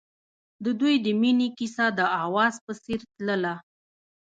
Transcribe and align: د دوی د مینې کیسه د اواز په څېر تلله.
د 0.63 0.65
دوی 0.79 0.95
د 1.05 1.07
مینې 1.21 1.47
کیسه 1.57 1.85
د 1.97 1.99
اواز 2.23 2.55
په 2.65 2.73
څېر 2.83 2.99
تلله. 3.13 3.55